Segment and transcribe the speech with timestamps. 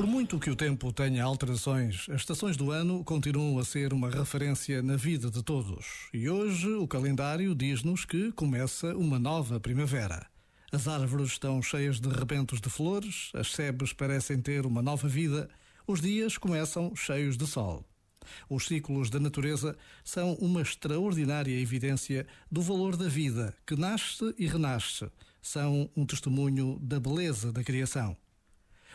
[0.00, 4.08] Por muito que o tempo tenha alterações, as estações do ano continuam a ser uma
[4.08, 6.08] referência na vida de todos.
[6.14, 10.26] E hoje o calendário diz-nos que começa uma nova primavera.
[10.72, 15.50] As árvores estão cheias de rebentos de flores, as sebes parecem ter uma nova vida,
[15.86, 17.84] os dias começam cheios de sol.
[18.48, 24.46] Os ciclos da natureza são uma extraordinária evidência do valor da vida que nasce e
[24.46, 25.10] renasce.
[25.42, 28.16] São um testemunho da beleza da criação.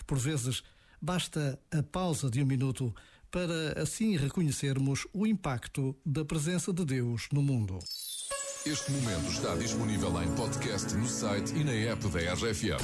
[0.07, 0.63] Por vezes,
[1.05, 2.91] basta a pausa de um minuto
[3.29, 7.77] para assim reconhecermos o impacto da presença de Deus no mundo.
[8.65, 12.81] Este momento está disponível em podcast no site e na app da RFM.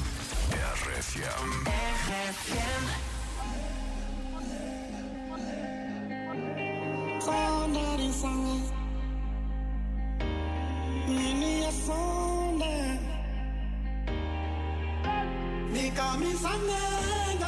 [0.54, 1.66] RFM.
[2.08, 3.12] RFM.
[7.22, 8.14] Saudade
[16.38, 17.11] sangat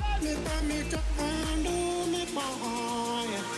[0.00, 0.82] Let me, let me,
[1.20, 3.53] undo me, boy.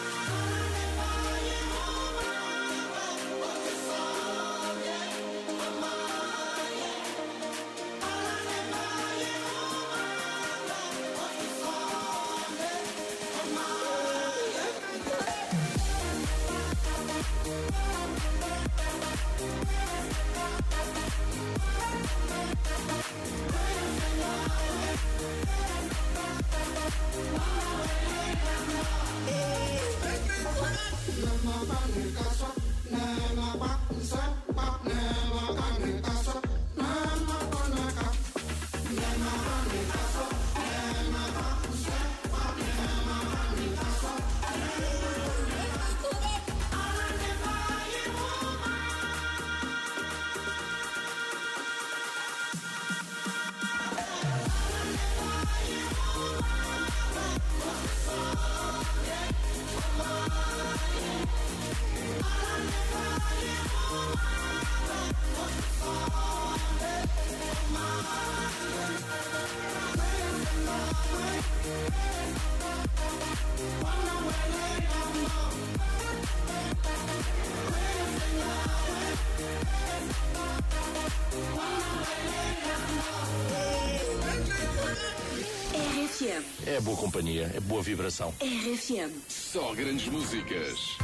[86.36, 86.44] RFM.
[86.66, 88.32] É boa companhia, é boa vibração.
[88.40, 89.12] RFM.
[89.28, 90.96] Só grandes músicas.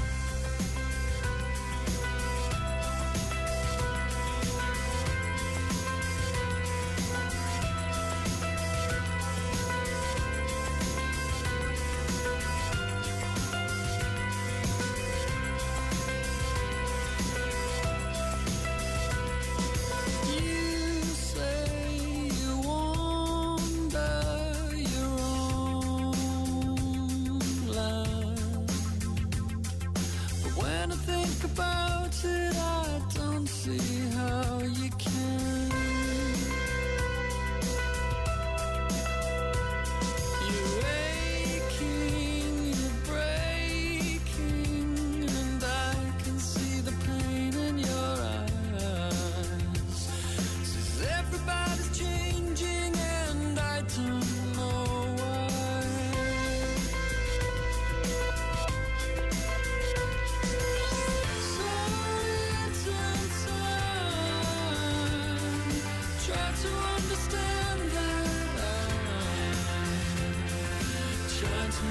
[31.32, 33.78] think about it, I don't see
[34.16, 35.21] how you can.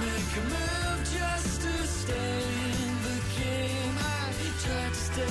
[0.01, 2.43] make a move just to stay
[2.85, 3.97] in the game.
[3.97, 4.33] I
[4.63, 5.21] tried to stay.